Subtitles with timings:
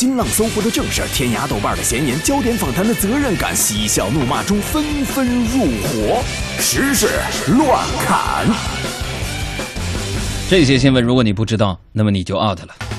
[0.00, 6.24] 新浪、搜狐的正事，天涯、豆瓣的闲言，焦点访谈的责任感，嬉笑怒骂中纷纷入伙，
[6.58, 7.06] 时事
[7.48, 8.46] 乱砍。
[10.48, 12.89] 这些新闻如果你不知道，那么你就 out 了。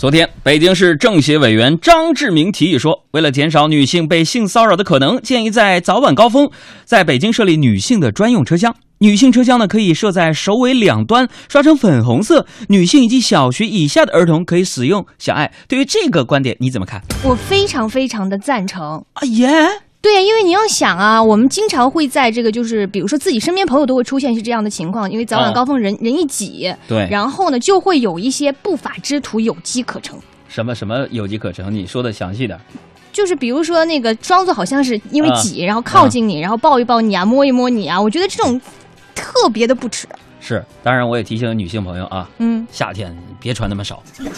[0.00, 6.50] 昨天，北京市政协委员张志明提议说，为了减少女性被性骚扰的可能，建议在早晚高峰，
[6.86, 8.74] 在北京设立女性的专用车厢。
[9.00, 12.46] 女性车厢呢，可以设在首尾两端，刷成粉红色。
[12.68, 15.04] 女性以及小学以下的儿童可以使用。
[15.18, 17.02] 小爱，对于这个观点你怎么看？
[17.22, 19.04] 我非常非常的赞成。
[19.12, 19.50] 啊耶！
[20.02, 30.18] 对，因为你要想啊，我们经常会在这个，就是比如说自己身边朋友都会出现是这样的情况，因为早晚高峰人、人一挤，对，然后呢就会有一些不法之徒有机可乘。
[30.48, 31.72] 什么什么有机可乘？
[31.72, 32.58] 你说的详细点。
[33.12, 38.58] 就是比如说那个装作好像是因为挤，然后靠近你，然后抱一抱你啊，摸一摸你啊，我觉得这种
[39.14, 40.06] 特别的不耻。
[40.40, 44.02] 是，当然我也提醒女性朋友啊，嗯，夏天别穿那么少。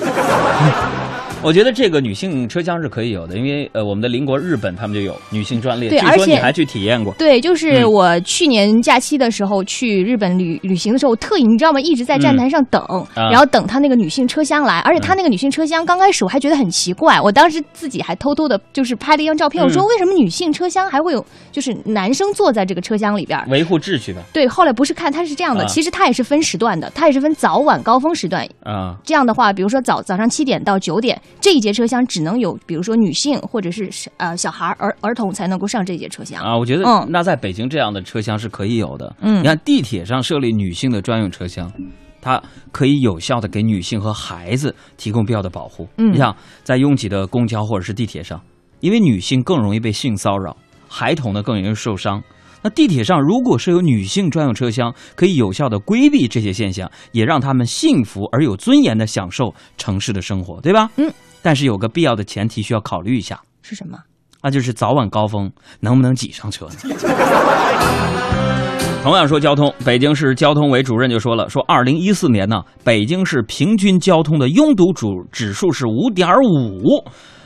[1.44, 7.12] 我觉得这个女性车厢是可以有的，因为呃，我们的邻国日本他们就有女性专列，对，据说你还去体验过。
[7.14, 11.80] 对，就是我去年假期的时候去日本旅旅行的时候，特意你知道吗？
[11.80, 12.80] 一直在站台上等，
[13.12, 24.22] 然后等他那个女性车厢来，而且他那个女性车厢刚开始我还觉得很奇怪，我当时自己还偷偷的就是拍了一张照片，我说为什么女性车厢还会有就是男生坐在这个车厢里边维护秩序的？
[24.32, 28.91] 对，后来不是看他是这样的，其实它也是分时段的，它也是分早晚高峰时段啊。
[29.02, 32.02] 这样的话，比如说早早上七点到九点这一节车厢。
[32.12, 36.56] 只能有，比如说女性或者是呃小孩儿儿童才能够上这节车厢啊。
[36.56, 39.14] 我觉得，嗯那在北京这样的车厢是可以有的。
[39.20, 41.72] 嗯，你看地铁上设立女性的专用车厢，
[42.20, 45.88] 它可以有效的给女性和孩子提供必要的保护。
[45.96, 48.40] 嗯，你想在拥挤的公交或者是地铁上，
[48.80, 50.56] 因为女性更容易被性骚扰，
[50.88, 52.22] 孩童呢更容易受伤。
[52.62, 60.90] 那地铁上如果是有女性专用车厢，可以有效的规避这些现象，也让他们幸福而有尊严的享受城市的生活，对吧？
[60.96, 61.12] 嗯。
[61.42, 63.98] 但是有个必要的前提需要考虑一下，是什么？
[64.42, 65.50] 那就是早晚高峰
[65.80, 66.74] 能不能挤上车呢？
[69.02, 77.02] 同样说交通，北京市交通委主任就说了，说二零一四年呢，北京市平均交通的拥堵主指数是五点五，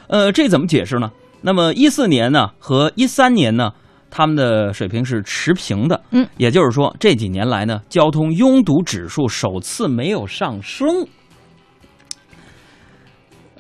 [0.09, 1.11] 呃，这怎么解释呢？
[1.41, 3.73] 那么一四年呢和一三年呢，
[4.11, 11.07] 他们的水平是持平的，嗯，也就是说这几年来呢，交通拥堵指数首次没有上升。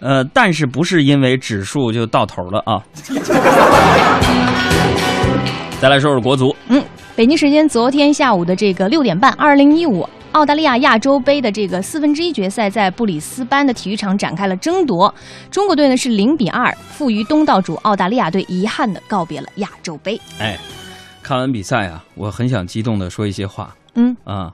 [0.00, 2.82] 呃，但是不是因为指数就到头了啊？
[5.80, 6.54] 再来说说国足。
[6.68, 6.82] 嗯，
[7.14, 15.12] 北京时间昨天下午的这个六点半，二零一五澳大利亚亚洲杯的这个四分之一决赛在布里斯班的体育场展开了争夺。
[15.50, 20.20] 中国队呢是零比二负于东道主澳大利亚队，遗憾的告别了亚洲杯。
[20.38, 20.58] 哎，
[21.22, 23.74] 看完比赛啊，我很想激动的说一些话。
[23.94, 24.52] 嗯啊，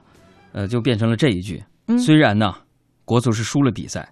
[0.53, 1.61] 呃，就变成了这一句。
[1.87, 2.55] 嗯，虽然呢，
[3.03, 4.07] 国足是输了比赛。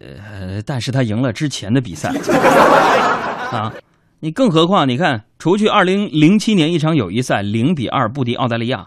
[0.00, 2.08] 呃，但是他赢了之前的比赛
[3.52, 3.74] 啊，
[4.20, 8.86] 你更何况你看，除去二零零七年一场友谊赛零比二不敌澳大利亚，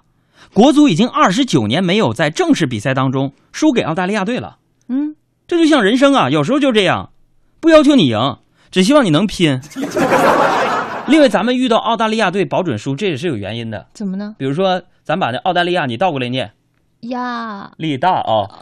[0.54, 4.58] 国足已经二十九年没有在正式比赛当中输给澳大利亚队了。
[4.88, 5.16] 嗯，
[5.48, 7.12] 这就像人生啊，有时候就这样，
[7.60, 8.38] 不要求你赢，
[8.70, 9.62] 只希望你能拼。
[11.08, 13.88] 另外，咱们遇到澳大利亚队保准输，这也是有原因的。
[13.94, 14.36] 怎么呢？
[14.38, 16.52] 比如说，咱把那澳大利亚你倒过来念，
[17.02, 18.48] 呀，力大啊。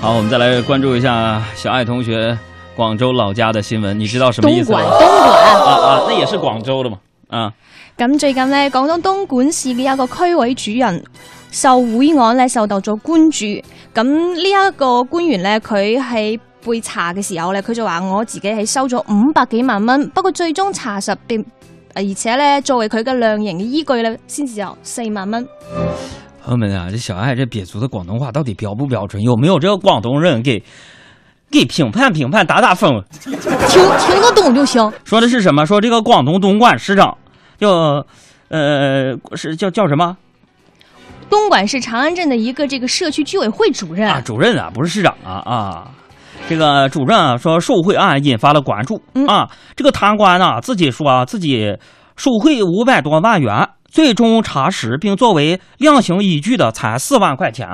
[0.00, 2.38] 好，我们再来关注一下小爱同学
[2.78, 4.78] 广州老家的新闻，你知道什么意思吗？
[4.80, 5.26] 东莞，东莞
[5.64, 6.96] 啊啊，那也是廣州的嘛
[7.26, 7.52] 啊。
[7.96, 11.04] 咁最近呢，廣東東莞市嘅一個區委主任
[11.50, 13.60] 受賄案咧受到咗關注。
[13.92, 21.44] 咁呢一個官員咧，佢喺被查嘅時候咧，佢就話我自己係收咗五百幾萬蚊，不過最終查實並，
[21.96, 25.44] 而且咧作為佢嘅量刑嘅依據咧，先至有四萬蚊。
[26.44, 29.20] 朋友们啊，这小爱这瘪足的广东话到底标不标准？
[29.20, 30.62] 有没有这个广东人给
[31.50, 32.90] 给评判评判打打分？
[33.20, 34.92] 听听得懂就行。
[35.04, 35.64] 说的是什么？
[35.66, 37.16] 说这个广东东莞市长
[37.58, 38.04] 叫
[38.48, 40.16] 呃是叫叫什么？
[41.30, 45.88] 东莞市长安镇的一个这个社区居委会主任啊，主任啊，不是市长啊啊。
[46.48, 49.50] 这个主任啊说受贿案引发了关注啊。
[49.76, 51.76] 这个贪官呢自己说啊自己
[52.16, 53.68] 受贿五百多万元。
[53.90, 57.66] 最终查实并作为量刑依据的才四万块钱，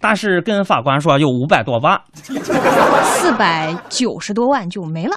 [0.00, 2.00] 但是跟法官说有五百多万，
[3.04, 5.16] 四百九十多万就没了。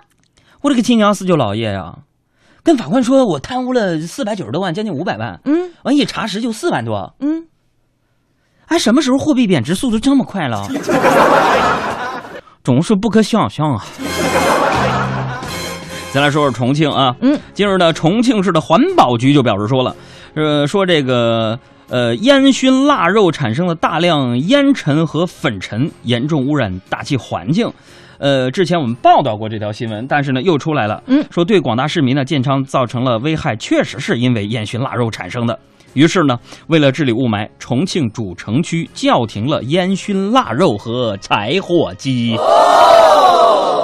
[0.62, 2.00] 我这个亲娘四舅老爷呀，
[2.64, 5.40] 跟法官说我贪污了四百九十多万，将近五百万。
[5.46, 7.16] 嗯，完一查实就四万多。
[7.20, 7.46] 嗯，
[8.66, 10.68] 哎，什么时候货币贬值速度这么快了？
[12.64, 13.86] 总是不可想象啊！
[16.16, 19.94] 再来说说重庆啊，嗯，近日呢，重庆市的环保局就表示说了，
[20.34, 21.60] 呃，说这个
[21.90, 27.70] 呃烟熏腊肉产生了大量烟尘和粉尘，严重污染大气环境。
[28.18, 35.60] 呃，之前我们报道过这条新闻，但是呢又出来了，嗯，说对广大市民呢健康造成了危害，确实是因为烟熏腊肉产生的。
[35.96, 42.38] 于是呢，为了治理雾霾，重庆主城区叫停了烟熏腊肉和柴火鸡。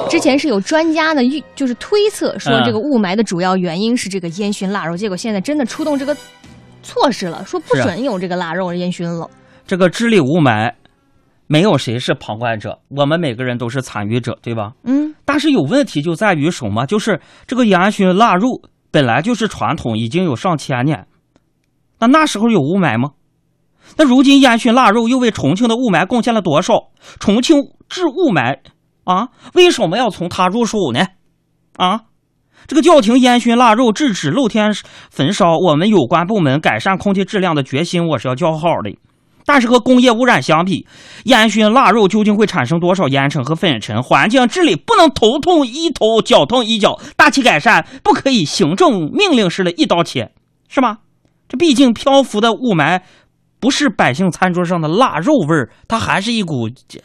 [0.09, 6.15] 之前是有专家呢预就是推测说嗯这个雾霾的主要原因是这个烟熏腊肉，结果现在真的出动这个
[6.83, 9.29] 措施了，说不准有这个腊肉烟熏了。
[9.65, 10.73] 这个治理雾霾，
[11.47, 14.73] 没有谁是旁观者，我们每个人都是参与者，对吧？
[14.83, 16.85] 嗯，但是有问题就在于什么？
[16.85, 21.07] 就是这个烟熏腊肉本来就是传统，已经有上千年，
[21.99, 23.11] 那那时候有雾霾吗？
[23.97, 26.89] 那如今烟熏腊肉又为重庆的雾霾贡献了多少？
[27.19, 27.57] 重庆
[27.87, 28.57] 治雾霾
[29.03, 31.07] 啊，为什么要从他入手呢？
[31.77, 32.01] 啊，
[32.67, 34.71] 这个叫停烟熏腊肉、制止露天
[35.09, 38.95] 焚烧，我们有关部门改善空气质量的决心，我是要叫好的。
[39.43, 40.85] 但是和工业污染相比，
[41.23, 44.01] 烟熏腊肉究竟会产生多少烟尘和粉尘？
[44.03, 50.31] 环境治理不能头痛医头，脚痛医脚，大气改善不可以行政命令式的一刀切，
[50.69, 50.99] 是吗？
[51.49, 53.01] 这毕竟漂浮的雾霾
[53.61, 56.99] 不是百姓餐桌上的腊肉味儿，它还是一股这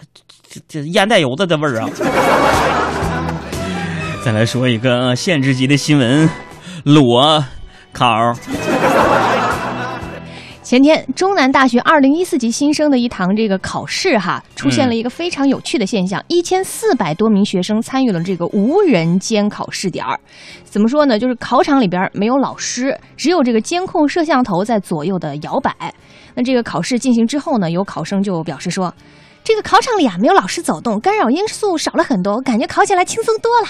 [0.49, 1.89] 这这烟袋油子的味儿啊。
[4.25, 6.29] 再来说一个呃县直级的新闻，
[6.83, 7.45] 裸
[7.93, 8.09] 考。
[10.63, 20.19] 前天中南大学二零一四级新生的一堂这个考试哈，出现了一个非常有趣的现象，一千四百多名学生参与了这个无人监考试点儿。
[20.65, 21.21] 怎么说呢？
[21.21, 25.73] 就是考场里边没有老师，只有这个监控摄像头在左右的摇摆。
[26.37, 28.95] 那这个考试进行之后呢，有考生就表示说，
[29.43, 33.69] 这个考场里啊没有老师走动，干扰因素少了很多，感觉考起来轻松多了。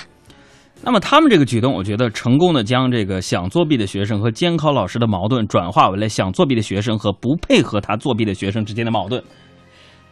[0.82, 9.22] 那么他们这个举动，我觉得成功的将这个想作弊的学生和监考老师的矛盾转化为了想作弊的学生和不配合他作弊的学生之间的矛盾。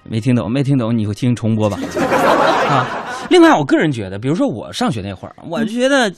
[0.05, 1.77] 没听懂，没听懂，你会听重播吧？
[2.71, 2.87] 啊！
[3.31, 6.13] 另外，我个人觉得，比如说我上学那会儿，我就觉得，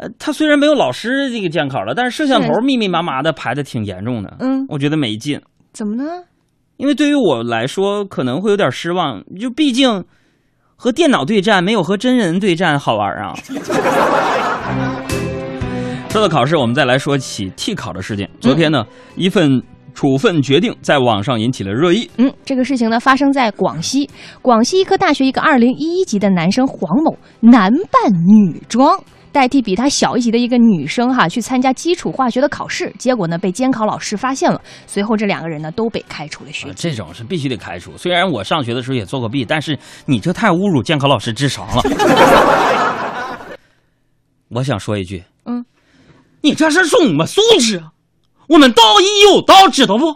[0.00, 5.38] 呃，他虽然没有老师这个监考了，但是摄像头密密麻麻的排的挺严重的，嗯，我觉得没劲。
[5.74, 6.04] 怎么呢？
[6.78, 10.02] 因为对于我来说，可能会有点失望，就毕竟
[10.74, 13.34] 和电脑对战没有和真人对战好玩啊。
[16.08, 18.26] 说到考试，我们再来说起替考的事件。
[18.40, 18.82] 昨天呢，
[19.16, 19.62] 一份
[19.92, 22.10] 处分决定在网上引起了热议。
[22.16, 24.08] 嗯，这个事情呢发生在广西，
[24.40, 28.98] 广西医科大学一个二零一一级的男生黄某男扮女装。
[29.32, 36.72] 代替比他小一级的一个女生哈去参加基础化学的考试，结果呢被监考老师发现了，随后这两个人呢都被开除了学啊。
[36.76, 37.96] 这种是必须得开除。
[37.96, 41.82] 虽然我上学的时候也做过弊，但是你这太侮辱监考老师智商了。
[44.50, 45.64] 我想说一句，嗯，
[46.40, 47.92] 你这是什么素质啊？
[48.48, 50.12] 我们道义有道，知道不？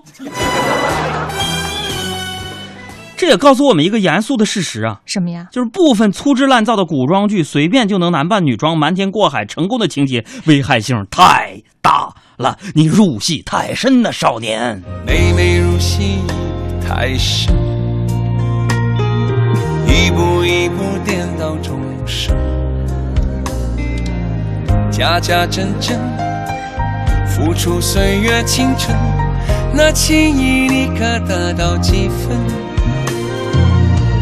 [3.25, 5.47] 这也告诉我们一个严肃的事实啊，什么呀？
[5.51, 12.59] 就是部分粗制滥造的古装剧，随便就能男扮女装、瞒天过海成功的情节，危害性太大了。
[12.75, 14.79] 你入戏太深了，少年。
[15.07, 16.19] 每每入戏
[16.87, 17.57] 太深，
[19.87, 22.37] 一步一步颠倒众生，
[24.91, 25.99] 假假真真
[27.27, 28.95] 付出岁月青春，
[29.75, 32.64] 那情谊你可得到几分？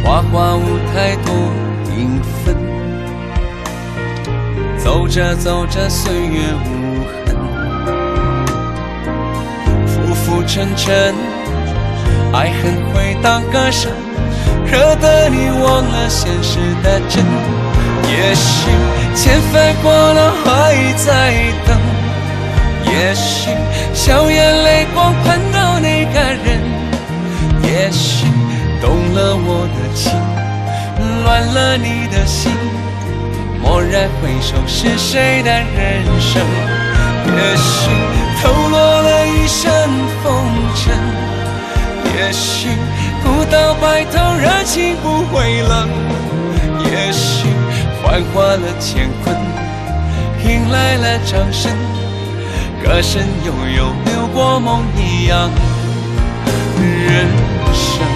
[0.02, 1.32] 花花舞台多
[1.86, 2.56] 缤纷，
[4.76, 7.36] 走着走着岁月无痕。
[9.86, 11.14] 浮浮沉沉，
[12.32, 13.92] 爱恨回荡歌声，
[14.66, 17.24] 惹得你忘了现实的真。
[18.10, 18.68] 也许
[19.14, 21.32] 千帆过了还在
[21.64, 21.78] 等，
[22.84, 23.50] 也许
[23.94, 26.60] 笑眼泪光盼到那个人，
[27.62, 28.26] 也许
[28.82, 30.10] 动了我的情，
[31.22, 32.50] 乱了你的心。
[33.62, 36.42] 蓦然回首，是谁的人生？
[37.24, 37.88] 也许
[38.42, 39.70] 透落了一身
[40.20, 40.26] 风
[40.74, 40.98] 尘，
[42.16, 42.70] 也许
[43.22, 45.88] 不到白头，热情不会冷，
[46.84, 47.46] 也许
[48.02, 49.36] 幻化了乾坤，
[50.44, 51.70] 迎来了掌声，
[52.82, 55.48] 歌声悠悠流过梦一样
[56.76, 57.28] 人
[57.72, 58.11] 生。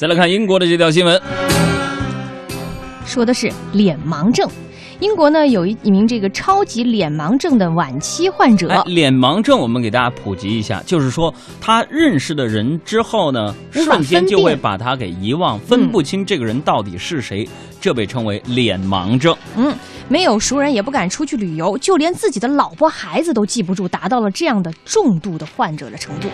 [0.00, 1.20] 再来看英国的这条新闻，
[3.04, 4.48] 说的是脸盲症。
[4.98, 17.46] 英国呢有一一名这个超级脸盲症的晚期患者，哎，脸盲症我们给大家普及一下，就是说他认识的人之后呢，瞬间就会把他给遗忘，分不清这个人到底是谁，
[17.78, 19.36] 这被称为脸盲症。
[19.54, 19.70] 嗯，
[20.08, 26.28] 没有熟人也不敢出去旅游，就连自己的老婆孩子都记不住，达到了这样的重度的患者的程度。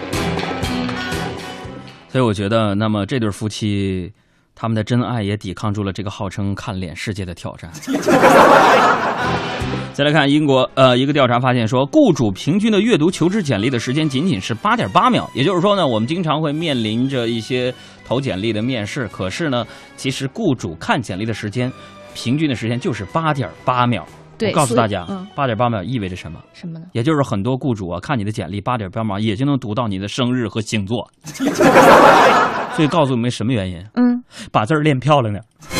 [2.17, 4.11] 所以我觉得，那么这对夫妻，
[4.55, 7.71] 他们的真爱也抵抗住了这个号称看脸世界的挑战。
[9.93, 17.71] 再来看英国，呃，一个调查发现说，雇主平均的阅读求职简历的时间仅仅是八点八秒，也就是说呢，我们经常会面临着一些
[18.03, 19.67] 投简历的面试，可是呢，
[19.99, 21.71] 其实雇主看简历的时间，
[22.15, 24.09] 平均的时间就是八点八秒。
[24.39, 26.41] 对我告诉大家嗯，八点八秒意味着什么？
[26.53, 26.87] 什么呢？
[26.93, 31.09] 也就是很多雇主啊，看你的简历八点八秒，也就能读到你的生日和星座。
[32.75, 33.83] 所以告诉我们什么原因？
[33.95, 35.76] 嗯，把字儿练漂亮点儿。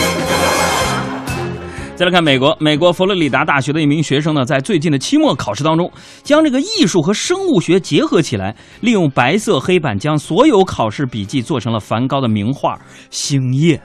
[1.97, 5.91] 再来看美国，美国佛罗里达大学的一名学生呢，在最近的期末考试当中，
[6.23, 12.75] 将这个艺术和生物学结合起来，利用白色黑板将所有考试笔记做成了梵高的名画
[13.09, 13.79] 《星夜》。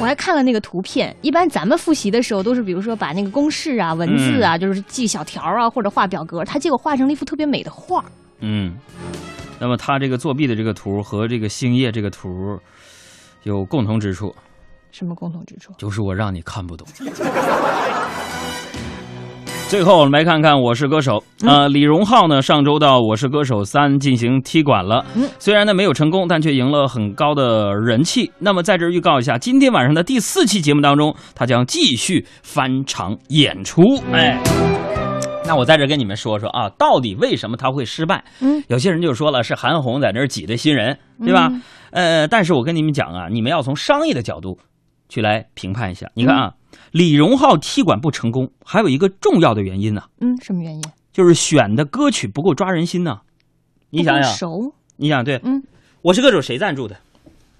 [0.00, 1.14] 我还看了那个图片。
[1.22, 6.44] 一般咱们复习的时候都是，比如说把那个公式啊、文字啊，就是记小条啊，或者画表格。
[6.44, 8.04] 他结果画成了一幅特别美的画。
[8.40, 8.74] 嗯，
[9.60, 12.28] 那么他这个作弊的这个图和这个星夜这个图
[13.44, 14.34] 有共同之处，
[14.92, 15.72] 什么共同之处？
[15.78, 16.86] 就是我让你看不懂。
[19.68, 21.24] 最后，我们来看看《我是歌手》。
[21.48, 25.02] 呃，李荣浩呢，上周到《我是歌手三》进行踢馆了。
[25.16, 28.30] 嗯虽然呢没有成功，但却赢了很高的人气。
[28.38, 33.82] 那么在这儿预告一下，今天晚上的第四期节目当中，他将继续翻场演出。
[34.12, 34.38] 哎。
[35.44, 38.22] 那我在这儿跟你们说说啊，到底为什么他会失败？
[38.40, 41.48] 嗯，有些人就说了，是韩红在那儿挤兑新人，对吧？
[41.50, 44.56] 嗯呃，但是我跟你们讲啊，你们要从商业的角度
[45.12, 46.10] 去来评判一下。
[46.14, 46.54] 你看啊，
[46.90, 50.82] 李荣浩踢馆不成功，还有一个重要的原因呢、嗯，什么原因？
[51.12, 53.20] 就是选的歌曲不够抓人心呢、
[53.90, 55.62] 你想想，熟，你想对，嗯，
[56.00, 56.96] 我是歌手谁赞助的？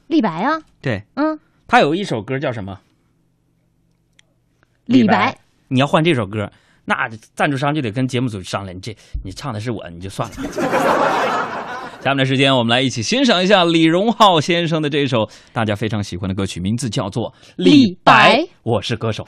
[0.06, 2.80] 李白啊，对嗯，他有一首歌叫什么？
[4.86, 5.36] 李白。
[5.68, 6.50] 你要换这首歌，
[6.86, 11.61] 那赞助商就得跟节目组商量，你这你唱的是我，你就算了。
[12.02, 19.24] 下面的时间，我们来一起欣赏一下李荣浩先生的这首大家非常喜欢的歌曲，名字叫做《李白我是歌手。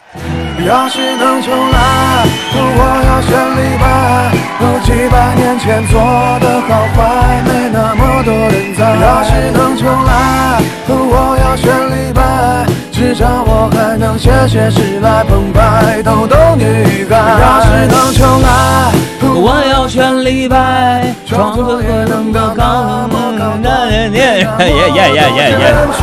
[0.67, 4.35] 要是能重来，我要选李白。
[4.59, 6.01] 哦，几百年前做
[6.41, 8.97] 的好坏，没那么多人在。
[8.97, 12.67] 要是能重来，我要选李白。
[12.91, 17.15] 至少我还能写写诗来澎湃逗逗女孩。
[17.41, 18.93] 要是能重来，
[19.37, 24.21] 我要选李白，创作也能够高我高耶耶
[24.59, 25.63] 耶耶耶耶！
[25.99, 26.01] 崇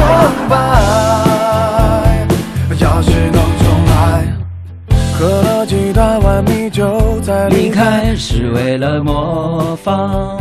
[0.50, 0.52] 拜。
[2.80, 3.94] 要是能重来，
[5.18, 7.70] 喝了几大碗米酒再离。
[7.70, 10.40] 开是为了模仿